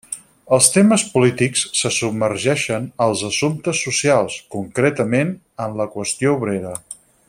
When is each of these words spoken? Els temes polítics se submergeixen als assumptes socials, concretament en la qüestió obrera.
Els 0.55 0.69
temes 0.75 1.03
polítics 1.17 1.65
se 1.81 1.91
submergeixen 1.97 2.89
als 3.07 3.23
assumptes 3.29 3.85
socials, 3.89 4.41
concretament 4.59 5.35
en 5.67 5.81
la 5.83 5.91
qüestió 5.97 6.39
obrera. 6.41 6.79